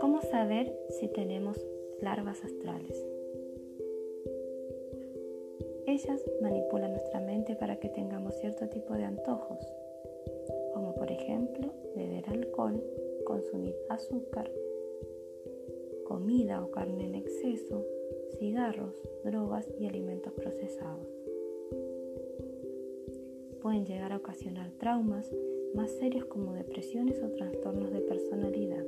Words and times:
¿Cómo 0.00 0.20
saber 0.22 0.76
si 0.98 1.06
tenemos 1.08 1.56
larvas 2.00 2.44
astrales? 2.44 3.06
Ellas 5.86 6.20
manipulan 6.40 6.90
nuestra 6.92 7.20
mente 7.20 7.54
para 7.54 7.76
que 7.76 7.88
tengamos 7.88 8.34
cierto 8.36 8.68
tipo 8.68 8.94
de 8.94 9.04
antojos, 9.04 9.60
como 10.74 10.94
por 10.94 11.12
ejemplo 11.12 11.72
beber 11.94 12.28
alcohol, 12.28 12.82
consumir 13.24 13.76
azúcar, 13.88 14.50
comida 16.06 16.64
o 16.64 16.70
carne 16.72 17.04
en 17.04 17.14
exceso, 17.14 17.84
cigarros, 18.38 19.00
drogas 19.22 19.68
y 19.78 19.86
alimentos 19.86 20.32
procesados. 20.32 21.06
Pueden 23.66 23.84
llegar 23.84 24.12
a 24.12 24.18
ocasionar 24.18 24.70
traumas 24.78 25.28
más 25.74 25.90
serios 25.98 26.24
como 26.26 26.52
depresiones 26.52 27.20
o 27.20 27.32
trastornos 27.32 27.90
de 27.90 28.00
personalidad. 28.00 28.84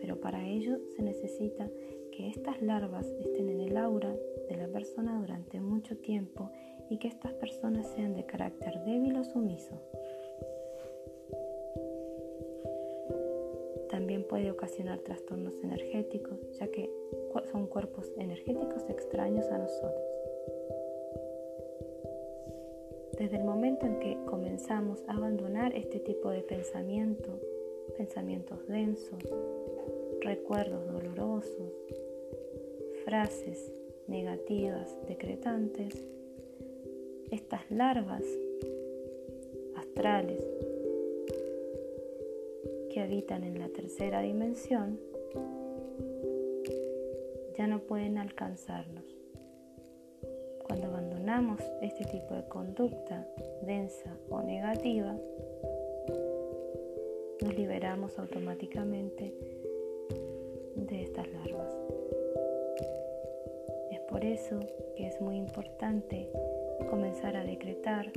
Pero 0.00 0.18
para 0.20 0.44
ello 0.44 0.76
se 0.96 1.02
necesita 1.02 1.70
que 2.10 2.30
estas 2.30 2.60
larvas 2.60 3.06
estén 3.06 3.48
en 3.50 3.60
el 3.60 3.76
aura 3.76 4.12
de 4.48 4.56
la 4.56 4.66
persona 4.66 5.20
durante 5.20 5.60
mucho 5.60 5.96
tiempo 5.98 6.50
y 6.90 6.98
que 6.98 7.06
estas 7.06 7.32
personas 7.34 7.86
sean 7.94 8.16
de 8.16 8.26
carácter 8.26 8.82
débil 8.84 9.18
o 9.18 9.22
sumiso. 9.22 9.80
También 13.88 14.26
puede 14.26 14.50
ocasionar 14.50 14.98
trastornos 14.98 15.54
energéticos, 15.62 16.40
ya 16.58 16.66
que 16.72 16.90
son 17.52 17.68
cuerpos 17.68 18.10
energéticos 18.18 18.90
extraños 18.90 19.46
a 19.52 19.58
nosotros. 19.58 20.13
Desde 23.18 23.36
el 23.36 23.44
momento 23.44 23.86
en 23.86 23.98
que 24.00 24.18
comenzamos 24.26 25.02
a 25.06 25.12
abandonar 25.14 25.74
este 25.74 26.00
tipo 26.00 26.30
de 26.30 26.42
pensamiento, 26.42 27.40
pensamientos 27.96 28.66
densos, 28.66 29.22
recuerdos 30.20 30.86
dolorosos, 30.92 31.72
frases 33.04 33.72
negativas 34.08 34.96
decretantes, 35.06 36.04
estas 37.30 37.70
larvas 37.70 38.24
astrales 39.76 40.44
que 42.92 43.00
habitan 43.00 43.44
en 43.44 43.58
la 43.58 43.68
tercera 43.68 44.22
dimensión 44.22 44.98
ya 47.56 47.66
no 47.66 47.80
pueden 47.80 48.18
alcanzarnos. 48.18 49.13
Este 51.82 52.04
tipo 52.04 52.32
de 52.32 52.44
conducta 52.44 53.26
densa 53.62 54.16
o 54.30 54.40
negativa, 54.40 55.16
nos 57.42 57.54
liberamos 57.56 58.16
automáticamente 58.20 59.34
de 60.76 61.02
estas 61.02 61.26
larvas. 61.32 61.74
Es 63.90 63.98
por 64.02 64.24
eso 64.24 64.60
que 64.96 65.08
es 65.08 65.20
muy 65.20 65.36
importante 65.36 66.30
comenzar 66.88 67.34
a 67.34 67.42
decretar 67.42 68.12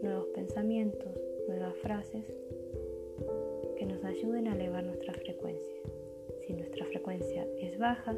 nuevos 0.00 0.28
pensamientos, 0.28 1.12
nuevas 1.48 1.76
frases 1.82 2.24
nos 3.84 4.04
ayuden 4.04 4.48
a 4.48 4.54
elevar 4.54 4.84
nuestra 4.84 5.12
frecuencia. 5.12 5.82
Si 6.46 6.54
nuestra 6.54 6.86
frecuencia 6.86 7.46
es 7.58 7.78
baja, 7.78 8.16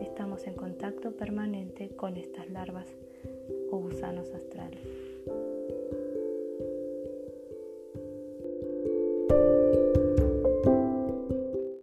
estamos 0.00 0.46
en 0.46 0.54
contacto 0.54 1.12
permanente 1.16 1.88
con 1.96 2.16
estas 2.16 2.48
larvas 2.50 2.86
gusanos 3.78 4.32
astrales. 4.34 5.05